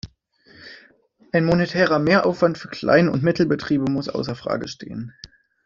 Ein 1.31 1.45
monetärer 1.45 1.99
Mehraufwand 1.99 2.57
für 2.57 2.69
Kleinund 2.69 3.21
Mittelbetriebe 3.21 3.85
muss 3.91 4.09
außer 4.09 4.33
Frage 4.33 4.67
stehen. 4.67 5.13